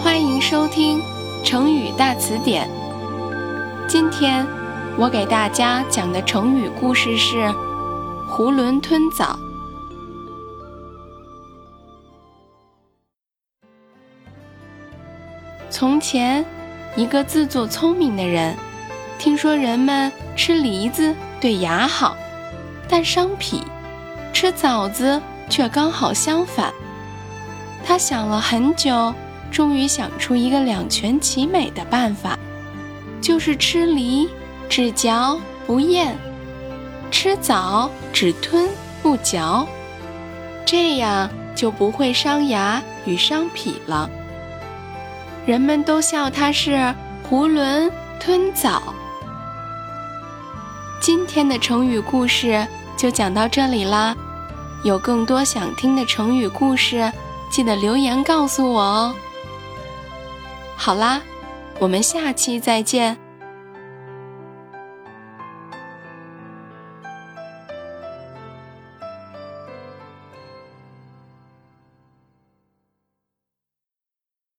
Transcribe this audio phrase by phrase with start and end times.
[0.00, 1.02] 欢迎收听
[1.44, 2.70] 成语大词典。
[3.88, 4.46] 今天
[4.96, 7.52] 我给大家讲的成语故事是
[8.30, 9.36] “囫囵吞枣”。
[15.68, 16.44] 从前，
[16.94, 18.56] 一个自作聪明的人，
[19.18, 22.16] 听说人们吃梨子对牙好，
[22.88, 23.62] 但伤脾；
[24.32, 25.20] 吃枣子
[25.50, 26.72] 却刚好相反。
[27.84, 29.12] 他想了很久，
[29.50, 32.38] 终于想出一个两全其美的办法，
[33.20, 34.28] 就是吃梨
[34.68, 36.14] 只嚼不咽，
[37.10, 38.68] 吃枣只吞
[39.02, 39.66] 不嚼，
[40.64, 44.08] 这样就不会伤牙与伤脾了。
[45.46, 46.94] 人们都笑他是
[47.28, 48.82] 囫囵吞枣。
[51.00, 54.14] 今天的成语故事就讲到这里啦，
[54.84, 57.10] 有更多想听的成语故事。
[57.50, 59.14] 记得留言告诉我哦。
[60.80, 61.20] 好啦，
[61.80, 63.27] 我们下期再见。